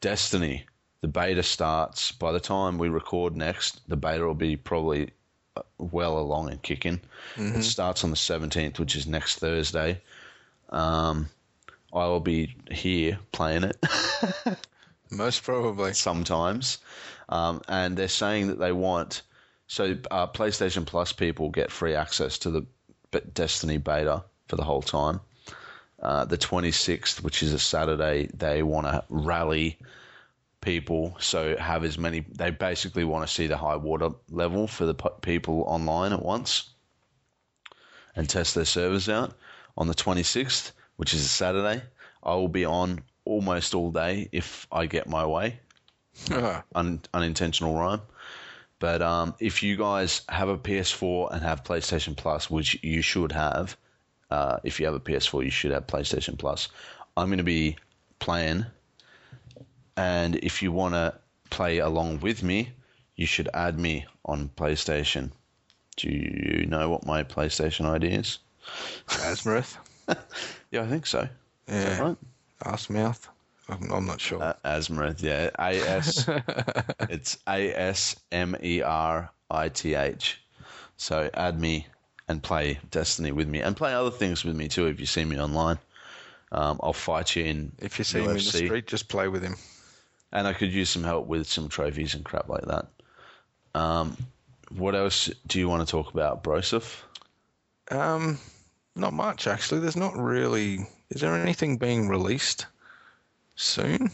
[0.00, 0.66] Destiny,
[1.02, 2.12] the beta starts.
[2.12, 5.10] By the time we record next, the beta will be probably
[5.56, 7.00] uh, well along and kicking.
[7.36, 10.00] It starts on the seventeenth, which is next Thursday.
[10.70, 11.28] Um,
[11.92, 13.76] I will be here playing it.
[15.10, 15.92] Most probably.
[15.92, 16.78] sometimes,
[17.28, 19.20] um, and they're saying that they want
[19.72, 22.66] so uh, PlayStation Plus people get free access to the
[23.32, 25.20] Destiny beta for the whole time.
[25.98, 29.78] Uh, the 26th, which is a Saturday, they want to rally
[30.62, 32.20] people, so have as many.
[32.20, 36.70] They basically want to see the high water level for the people online at once.
[38.16, 39.34] and test their servers out
[39.76, 41.82] on the 26th, which is a Saturday.
[42.22, 45.60] I will be on almost all day if I get my way.
[46.74, 48.02] Un- unintentional rhyme.
[48.78, 53.32] But um, if you guys have a PS4 and have PlayStation Plus, which you should
[53.32, 53.76] have,
[54.30, 56.68] uh, if you have a PS4, you should have PlayStation Plus.
[57.16, 57.76] I'm going to be
[58.18, 58.66] playing,
[59.96, 61.14] and if you want to
[61.50, 62.70] play along with me,
[63.16, 65.30] you should add me on PlayStation.
[65.96, 68.38] Do you know what my PlayStation ID is?
[69.22, 69.76] Asmith.
[70.70, 71.20] Yeah, I think so.
[71.20, 71.28] Is
[71.84, 72.02] that Yeah.
[72.02, 72.16] right?
[72.64, 73.28] Arsmouth.
[73.68, 74.42] I'm, I'm not sure.
[74.42, 75.50] Uh, Asmerith, yeah.
[75.58, 76.26] A S.
[77.08, 80.40] it's A S M E R I T H.
[80.96, 81.86] So add me
[82.28, 84.86] and play Destiny with me, and play other things with me too.
[84.86, 85.78] If you see me online,
[86.52, 87.72] um, I'll fight you in.
[87.78, 89.56] if you see him in the street, just play with him.
[90.32, 92.86] And I could use some help with some trophies and crap like that.
[93.74, 94.16] Um,
[94.70, 97.02] what else do you want to talk about, Broseph?
[97.90, 98.38] Um,
[98.96, 99.80] not much actually.
[99.80, 100.86] There's not really.
[101.10, 102.66] Is there anything being released
[103.56, 104.10] soon?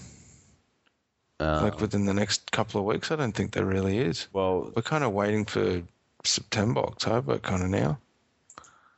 [1.40, 3.12] Uh, like within the next couple of weeks?
[3.12, 4.26] I don't think there really is.
[4.32, 5.82] well, We're kind of waiting for
[6.24, 7.98] September, October, kind of now.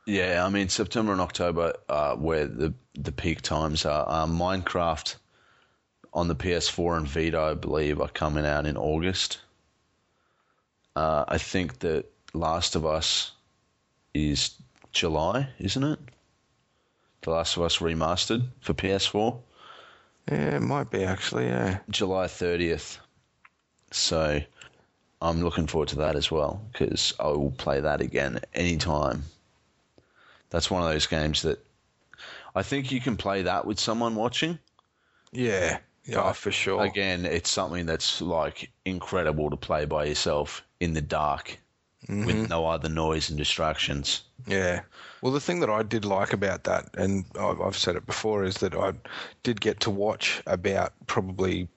[0.07, 4.09] Yeah, I mean September and October are where the the peak times are.
[4.09, 5.15] Um, Minecraft
[6.13, 9.39] on the PS4 and Vita, I believe, are coming out in August.
[10.95, 13.31] Uh, I think that Last of Us
[14.13, 14.51] is
[14.91, 15.99] July, isn't it?
[17.21, 19.39] The Last of Us remastered for PS4,
[20.29, 21.45] Yeah, it might be actually.
[21.45, 21.79] Yeah.
[21.89, 22.97] July 30th.
[23.91, 24.41] So
[25.21, 29.23] I'm looking forward to that as well because I will play that again anytime.
[30.49, 31.63] That's one of those games that
[32.55, 34.59] I think you can play that with someone watching.
[35.31, 35.79] Yeah.
[36.05, 36.83] Yeah, But for sure.
[36.83, 41.57] Again, it's something that's like incredible to play by yourself in the dark
[42.07, 42.25] Mm-hmm.
[42.25, 44.23] with no other noise and distractions.
[44.47, 44.81] Yeah.
[45.21, 48.43] Well, the thing that I did like about that, and I've I've said it before,
[48.43, 48.93] is that I
[49.43, 51.67] did get to watch about probably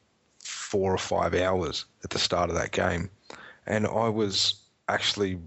[0.42, 3.10] four or five hours at the start of that game.
[3.66, 4.54] And I was
[4.88, 5.38] actually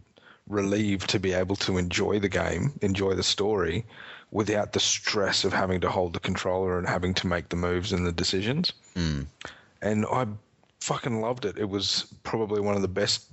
[0.45, 3.83] relieved to be able to enjoy the game, enjoy the story,
[4.31, 7.93] without the stress of having to hold the controller and having to make the moves
[7.93, 8.73] and the decisions.
[9.81, 10.27] And I
[10.81, 11.57] fucking loved it.
[11.57, 13.25] It was probably one of the best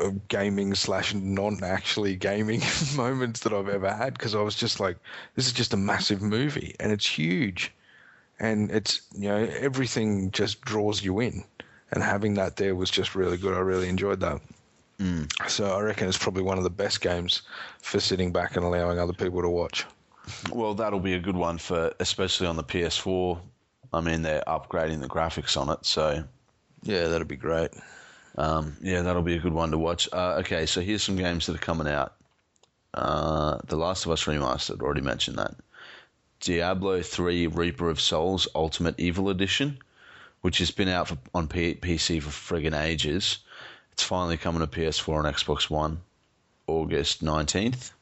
[0.00, 2.62] uh, gaming slash non actually gaming
[2.96, 4.96] moments that I've ever had because I was just like,
[5.34, 7.72] this is just a massive movie and it's huge,
[8.38, 11.44] and it's you know everything just draws you in,
[11.90, 13.54] and having that there was just really good.
[13.54, 14.40] I really enjoyed that.
[15.48, 17.42] So I reckon it's probably one of the best games
[17.82, 19.84] for sitting back and allowing other people to watch.
[20.52, 23.38] Well, that'll be a good one for, especially on the PS4.
[23.92, 26.24] I mean, they're upgrading the graphics on it, so
[26.82, 27.70] Yeah, that'll be great.
[28.36, 30.08] Um, yeah, that'll be a good one to watch.
[30.12, 32.14] Uh, okay, so here's some games that are coming out.
[32.94, 35.54] Uh, the Last of Us Remastered, already mentioned that.
[36.40, 39.78] Diablo 3 Reaper of Souls Ultimate Evil Edition,
[40.42, 43.38] which has been out for, on P- PC for friggin' ages.
[43.94, 46.00] It's finally coming to PS4 and Xbox One
[46.66, 47.92] August 19th.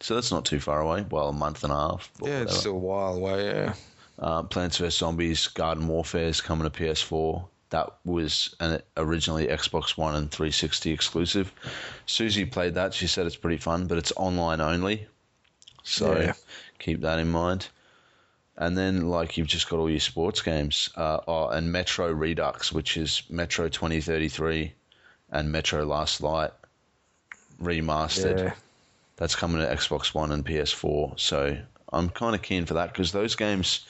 [0.00, 1.06] So that's not too far away.
[1.10, 2.10] Well, a month and a half.
[2.22, 3.46] Yeah, it's still a while away.
[3.46, 3.74] Yeah.
[4.18, 7.42] Uh, Plants vs Zombies Garden Warfare is coming to PS4.
[7.70, 11.50] That was an originally Xbox One and 360 exclusive.
[12.04, 12.92] Susie played that.
[12.92, 15.06] She said it's pretty fun, but it's online only.
[15.84, 16.34] So Yeah.
[16.78, 17.68] keep that in mind.
[18.58, 20.90] And then, like, you've just got all your sports games.
[20.96, 24.74] Uh, oh, and Metro Redux, which is Metro 2033
[25.30, 26.50] and Metro Last Light
[27.62, 28.38] remastered.
[28.38, 28.54] Yeah.
[29.16, 31.18] That's coming to Xbox One and PS4.
[31.20, 31.56] So
[31.92, 33.86] I'm kind of keen for that because those games,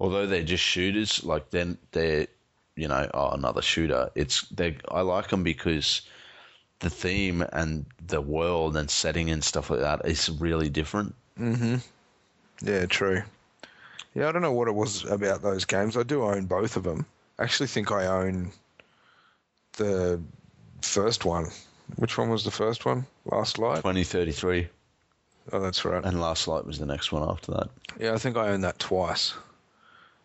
[0.00, 2.26] although they're just shooters, like then they're,
[2.74, 4.10] you know, oh, another shooter.
[4.14, 4.76] It's they.
[4.90, 6.02] I like them because
[6.80, 11.14] the theme and the world and setting and stuff like that is really different.
[11.36, 11.76] hmm
[12.60, 13.22] Yeah, true.
[14.14, 15.96] Yeah, I don't know what it was about those games.
[15.96, 17.06] I do own both of them.
[17.38, 18.50] I actually think I own
[19.78, 20.20] the
[20.82, 21.48] first one.
[21.96, 23.06] Which one was the first one?
[23.24, 23.76] Last Light?
[23.76, 24.68] 2033
[25.52, 26.04] Oh, that's right.
[26.04, 27.68] and Last Light was the next one after that.
[27.98, 29.34] Yeah, I think I own that twice.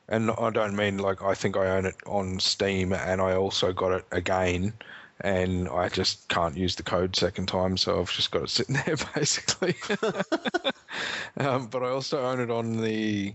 [0.09, 3.73] And I don't mean like I think I own it on Steam and I also
[3.73, 4.73] got it again
[5.21, 8.75] and I just can't use the code second time, so I've just got it sitting
[8.85, 9.75] there basically.
[11.37, 13.33] um, but I also own it on the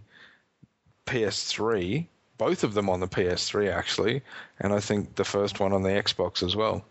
[1.06, 2.06] PS3,
[2.38, 4.22] both of them on the PS3 actually,
[4.60, 6.84] and I think the first one on the Xbox as well.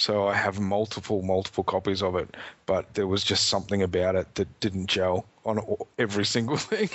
[0.00, 2.34] So I have multiple, multiple copies of it,
[2.64, 6.88] but there was just something about it that didn't gel on all- every single thing.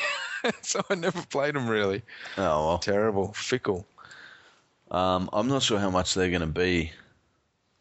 [0.63, 2.01] so I never played them really.
[2.35, 2.77] Oh well.
[2.79, 3.85] Terrible, fickle.
[4.89, 6.93] Um, I'm not sure how much they're going to be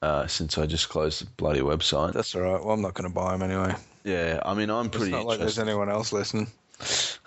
[0.03, 2.13] uh, since I just closed the bloody website.
[2.13, 2.63] That's all right.
[2.63, 3.75] Well, I'm not going to buy them anyway.
[4.05, 5.07] Yeah, I mean, I'm pretty.
[5.07, 6.49] It's not like there's anyone else listening.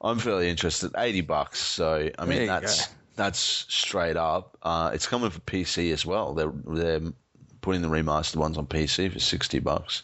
[0.00, 0.90] I'm fairly interested.
[0.98, 1.60] Eighty bucks.
[1.60, 2.94] So I mean, that's go.
[3.16, 4.56] That's straight up.
[4.62, 6.34] Uh, it's coming for PC as well.
[6.34, 7.12] They're they're
[7.60, 10.02] putting the remastered ones on PC for sixty bucks.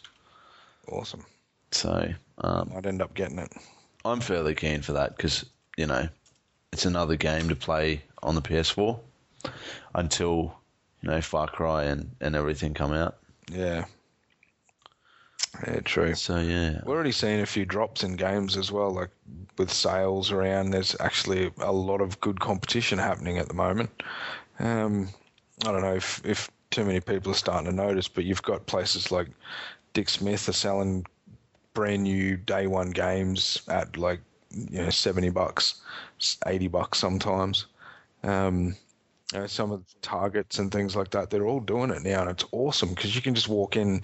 [0.87, 1.25] Awesome.
[1.71, 3.51] So um, I'd end up getting it.
[4.05, 5.45] I'm fairly keen for that because
[5.77, 6.07] you know
[6.71, 8.99] it's another game to play on the PS4
[9.95, 10.55] until
[11.01, 13.17] you know Far Cry and, and everything come out.
[13.51, 13.85] Yeah.
[15.67, 16.13] Yeah, true.
[16.15, 19.09] So yeah, We're already seeing a few drops in games as well, like
[19.57, 20.71] with sales around.
[20.71, 23.89] There's actually a lot of good competition happening at the moment.
[24.59, 25.09] Um,
[25.65, 28.67] I don't know if, if too many people are starting to notice, but you've got
[28.67, 29.27] places like
[29.93, 31.05] Dick Smith are selling
[31.73, 35.81] brand new day one games at like you know seventy bucks,
[36.47, 37.65] eighty bucks sometimes.
[38.23, 38.75] Um,
[39.33, 42.21] you know, some of the targets and things like that, they're all doing it now,
[42.21, 44.01] and it's awesome because you can just walk in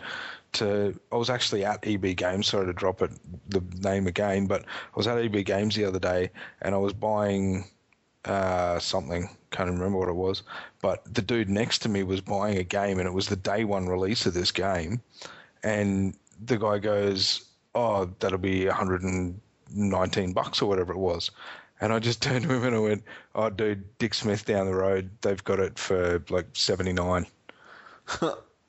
[0.53, 0.97] to.
[1.11, 3.11] I was actually at EB Games, sorry to drop it
[3.49, 6.29] the name again, but I was at EB Games the other day,
[6.61, 7.65] and I was buying
[8.25, 9.29] uh, something.
[9.51, 10.43] Can't remember what it was,
[10.81, 13.63] but the dude next to me was buying a game, and it was the day
[13.63, 15.01] one release of this game,
[15.63, 21.31] and the guy goes, "Oh, that'll be 119 bucks or whatever it was."
[21.81, 24.75] And I just turned to him and I went, "Oh, dude, Dick Smith down the
[24.75, 27.25] road, they've got it for like 79."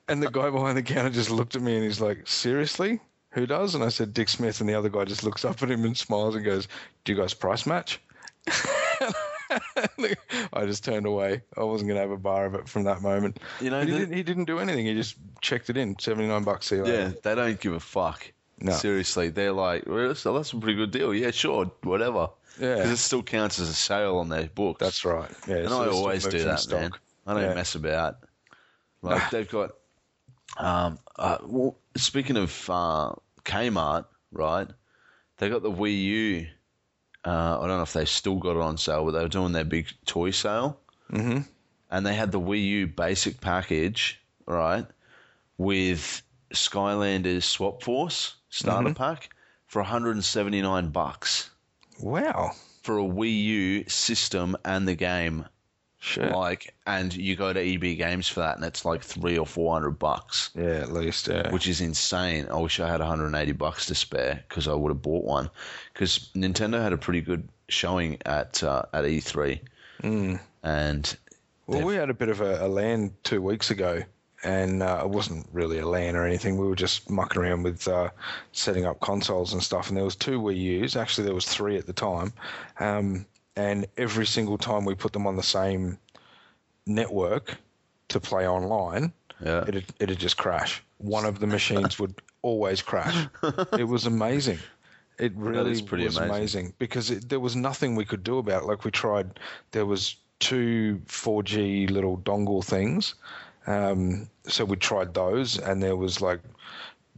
[0.07, 2.99] and the guy behind the counter just looked at me and he's like, "Seriously?
[3.31, 5.71] Who does?" And I said, "Dick Smith." And the other guy just looks up at
[5.71, 6.67] him and smiles and goes,
[7.03, 7.99] "Do you guys price match?"
[10.53, 11.41] I just turned away.
[11.55, 13.39] I wasn't going to have a bar of it from that moment.
[13.61, 14.85] You know, he, the- didn't, he didn't do anything.
[14.85, 15.97] He just checked it in.
[15.99, 16.67] 79 bucks.
[16.67, 17.17] See you yeah, later.
[17.23, 18.31] they don't give a fuck.
[18.59, 18.71] No.
[18.73, 21.13] Seriously, they're like, well, that's, that's a pretty good deal.
[21.13, 22.29] Yeah, sure, whatever.
[22.59, 22.75] Yeah.
[22.75, 24.79] because it still counts as a sale on their books.
[24.79, 25.29] That's right.
[25.47, 26.79] Yeah, and so I always do that, stock.
[26.79, 26.91] man.
[27.25, 27.53] I don't Yeah.
[27.53, 28.17] mess about.
[29.01, 29.71] Like they've got.
[30.57, 30.97] Um.
[31.15, 33.11] Uh, well, speaking of uh,
[33.43, 34.67] Kmart, right?
[35.37, 36.47] They got the Wii U.
[37.25, 39.51] Uh, I don't know if they still got it on sale, but they were doing
[39.51, 40.79] their big toy sale,
[41.11, 41.45] Mhm.
[41.91, 44.85] and they had the Wii U basic package, right,
[45.57, 48.93] with Skylanders Swap Force starter Mm-hmm.
[48.93, 49.29] pack
[49.65, 51.49] for 179 bucks
[51.99, 52.51] Wow.
[52.83, 55.45] for a Wii U system and the game.
[55.99, 56.31] Shit.
[56.31, 59.73] Like, and you go to EB Games for that, and it's like three or four
[59.73, 61.27] hundred bucks, yeah, at least.
[61.27, 61.51] Yeah.
[61.51, 62.47] which is insane.
[62.51, 65.49] I wish I had 180 bucks to spare because I would have bought one.
[65.91, 69.59] Because Nintendo had a pretty good showing at uh, at E3,
[70.03, 70.39] Mm.
[70.61, 71.17] and
[71.65, 74.03] Well, we had a bit of a, a LAN two weeks ago,
[74.43, 76.57] and uh, it wasn't really a LAN or anything.
[76.57, 78.09] We were just mucking around with uh,
[78.51, 79.89] setting up consoles and stuff.
[79.89, 80.95] And there was two Wii U's.
[80.95, 82.33] Actually, there was three at the time.
[82.79, 85.97] Um, and every single time we put them on the same
[86.85, 87.57] network
[88.09, 89.11] to play online,
[89.43, 90.83] yeah, it'd, it'd just crash.
[90.99, 93.27] One of the machines would always crash.
[93.77, 94.59] It was amazing.
[95.19, 96.35] It really is pretty was amazing.
[96.35, 98.65] amazing, because it, there was nothing we could do about it.
[98.67, 99.39] Like we tried,
[99.71, 103.15] there was two 4G little dongle things.
[103.67, 106.39] Um, so we tried those, and there was like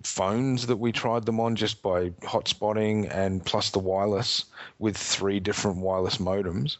[0.03, 4.45] phones that we tried them on just by hotspotting and plus the wireless
[4.79, 6.77] with three different wireless modems.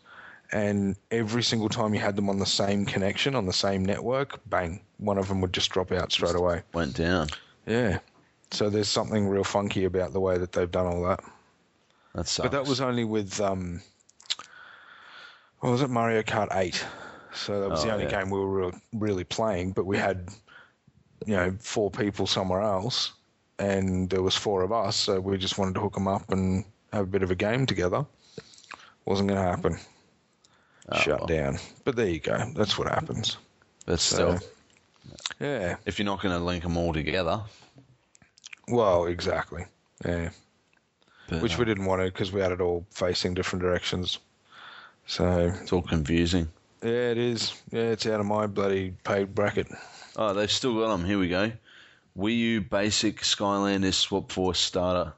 [0.52, 4.40] And every single time you had them on the same connection, on the same network,
[4.50, 6.64] bang, one of them would just drop out straight away.
[6.74, 7.28] went down.
[7.68, 8.00] Yeah.
[8.52, 11.24] So there's something real funky about the way that they've done all that.
[12.16, 12.50] That sucks.
[12.50, 13.82] But that was only with um,
[15.60, 16.84] what was it, Mario Kart 8.
[17.34, 18.22] So that was the Oh, only yeah.
[18.22, 19.72] game we were really playing.
[19.74, 20.30] But we had,
[21.26, 23.14] you know, four people somewhere else,
[23.60, 24.96] and there was four of us.
[24.96, 27.66] So we just wanted to hook them up and have a bit of a game
[27.66, 28.06] together.
[29.06, 29.78] Wasn't going to happen.
[31.02, 31.28] Shut well.
[31.28, 31.60] down.
[31.84, 32.52] But there you go.
[32.56, 33.38] That's what happens.
[33.86, 34.40] but still,
[35.40, 35.76] yeah.
[35.86, 37.42] if you're not going to link them all together,
[38.68, 39.66] Well, exactly.
[40.04, 40.30] Yeah.
[41.28, 44.18] but, Which uh, we didn't want to because we had it all facing different directions.
[45.06, 46.48] So it's all confusing.
[46.84, 47.54] Yeah, it is.
[47.72, 49.68] Yeah, it's out of my bloody paid bracket.
[50.16, 51.06] Oh, they've still got them.
[51.06, 51.52] Here we go.
[52.18, 55.14] Wii U Basic Skylanders Swap Force Starter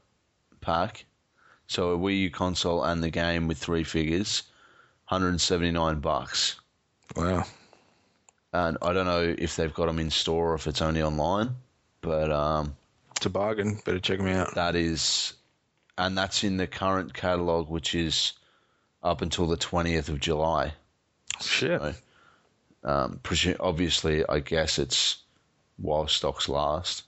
[0.60, 1.06] Pack.
[1.68, 4.44] So a Wii U console and the game with three figures,
[5.08, 6.60] 179 bucks.
[7.16, 7.46] Wow.
[8.54, 11.56] And I don't know if they've got them in store or if it's only online,
[12.02, 12.76] but um,
[13.16, 13.80] It's a bargain.
[13.86, 14.54] Better check them out.
[14.56, 15.34] that is,
[15.98, 18.34] and that's in the current catalog, which is
[19.02, 20.74] up until the 20th of July.
[21.42, 21.82] Shit.
[21.82, 21.94] So,
[22.84, 25.18] um, presu- obviously, I guess it's
[25.78, 27.04] while stocks last.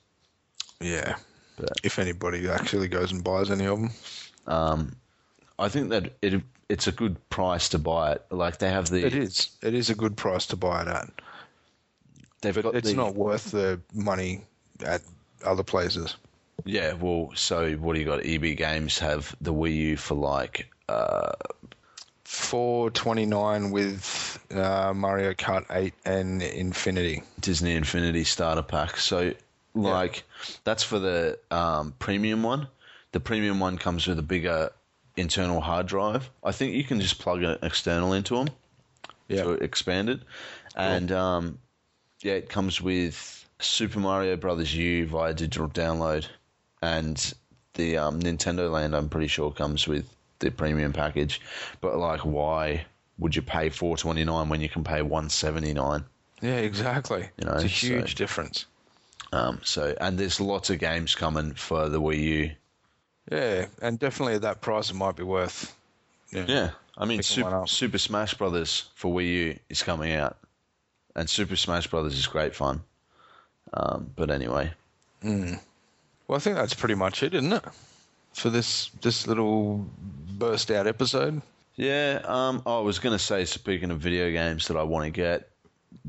[0.80, 1.16] Yeah.
[1.58, 3.92] But- if anybody actually goes and buys any of them.
[4.48, 4.96] Um,
[5.60, 8.26] I think that it it's a good price to buy it.
[8.32, 9.52] Like they have the It is.
[9.62, 11.10] It is a good price to buy it at.
[12.42, 14.42] they've got it's the, not worth the money
[14.84, 15.02] at
[15.46, 16.16] other places.
[16.66, 18.26] Yeah, well, so what do you got?
[18.26, 21.34] EB Games have the Wii U for like uh,
[22.26, 27.22] Four twenty nine with uh, Mario Kart eight and Infinity.
[27.42, 28.98] Disney Infinity starter pack.
[28.98, 29.34] So,
[29.76, 30.24] like,
[30.64, 32.68] that's for the um, premium one.
[33.12, 34.72] The premium one comes with a bigger
[35.18, 36.30] internal hard drive.
[36.44, 38.48] I think you can just plug an external into them
[39.28, 39.44] Yeah.
[39.44, 40.22] to expand it.
[40.76, 41.60] And um,
[42.22, 46.26] yeah, it comes with Super Mario Brothers U via digital download,
[46.82, 47.34] and
[47.76, 48.96] the um, Nintendo Land.
[48.96, 50.10] I'm pretty sure comes with
[50.44, 51.42] the premium package.
[51.82, 52.86] But like, why
[53.18, 56.06] would you pay four twenty nine when you can pay one seventy nine?
[56.42, 57.30] Yeah, exactly.
[57.38, 58.66] You know, it's a so- huge difference.
[59.32, 62.52] Um, so and there's lots of games coming for the Wii U.
[63.32, 65.74] Yeah, and definitely at that price, it might be worth.
[66.32, 66.46] Yeah.
[66.48, 67.64] Yeah, I mean, Super.
[67.66, 70.38] Super Smash Brothers for Wii U is coming out,
[71.16, 72.84] and Super Smash Brothers is great fun.
[73.74, 74.72] Um, but anyway,
[75.24, 75.60] Mm.
[76.28, 77.64] Well, I think that's pretty much it, isn't it?
[78.34, 79.86] For this this little
[80.38, 81.42] burst out episode.
[81.76, 82.22] yeah.
[82.26, 85.50] Um, I was going to say, speaking of video games that I want to get,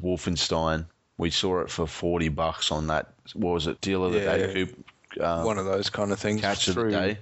[0.03, 0.87] Wolfenstein.
[1.17, 3.13] We saw it for forty bucks on that.
[3.35, 3.81] What was it?
[3.81, 4.37] Deal of the Yeah.
[4.37, 4.91] day coop.
[5.21, 6.41] Um, One of those kind of things.
[6.41, 7.19] catch of the through, day.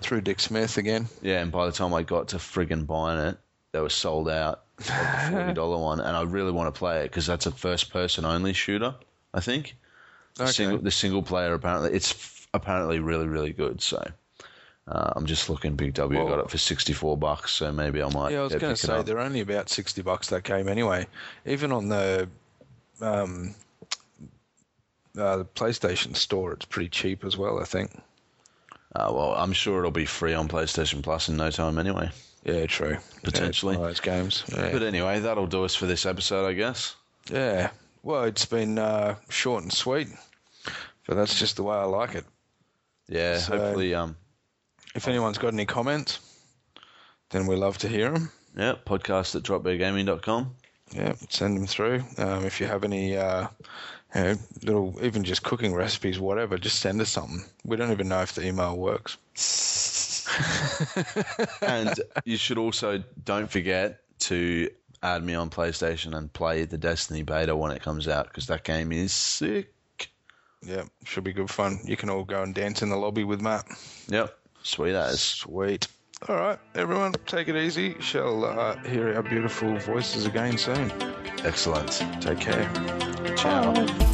[0.00, 1.06] Through Dick Smith again.
[1.22, 3.38] Yeah, and by the time I got to friggin' buying it,
[3.72, 4.62] they were sold out.
[4.78, 4.84] The
[5.30, 8.24] forty dollar one, and I really want to play it because that's a first person
[8.24, 8.94] only shooter.
[9.32, 9.76] I think.
[10.34, 10.52] The Okay.
[10.52, 13.80] single the single player apparently it's f- apparently really really good.
[13.80, 14.02] So
[14.88, 15.74] uh, I'm just looking.
[15.76, 17.50] Big W Well- got it for sixty four bucks.
[17.52, 18.32] So maybe I might.
[18.32, 21.06] Yeah, I was going to say they're only about sixty bucks that game anyway.
[21.44, 22.28] Even on the
[23.00, 23.54] um,
[25.18, 27.58] uh, the PlayStation Store, it's pretty cheap as well.
[27.60, 27.90] I think.
[28.94, 32.10] Uh, well, I'm sure it'll be free on PlayStation Plus in no time anyway.
[32.44, 32.96] Yeah, true.
[33.24, 33.42] Potentially.
[33.42, 34.44] yeah, it's one of those games.
[34.54, 34.70] Yeah.
[34.72, 36.94] But anyway, that'll do us for this episode, I guess.
[37.30, 37.70] yeah.
[38.02, 40.06] Well, it's been uh, short and sweet,
[41.08, 42.24] but that's just the way I like it.
[43.08, 44.16] Yeah, So- hopefully, um,
[44.96, 46.20] If anyone's got any comments,
[47.28, 48.32] then we love to hear them.
[48.56, 50.54] yeah, podcast at dropbeargaming.com.
[50.92, 52.02] Yeah, send them through.
[52.16, 53.48] Um, if you have any, uh,
[54.14, 57.44] you know, little, even just cooking recipes, whatever, just send us something.
[57.62, 59.18] We don't even know if the email works.
[61.60, 64.70] and you should also don't forget to
[65.02, 68.64] add me on PlayStation and play the Destiny beta when it comes out because that
[68.64, 69.74] game is sick.
[70.62, 71.80] Yeah, should be good fun.
[71.84, 73.66] You can all go and dance in the lobby with Matt.
[74.08, 74.34] Yep,
[74.66, 75.20] sweet as.
[75.20, 75.88] Sweet.
[76.28, 77.94] All right, everyone, take it easy.
[78.00, 80.90] Shall uh, hear our beautiful voices again soon.
[81.44, 82.02] Excellent.
[82.20, 82.70] Take care.
[83.36, 83.72] Ciao.
[83.74, 84.12] Bye.